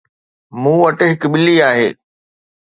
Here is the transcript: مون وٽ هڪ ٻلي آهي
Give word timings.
مون 0.61 0.75
وٽ 0.83 0.97
هڪ 1.09 1.21
ٻلي 1.33 1.55
آهي 1.69 1.87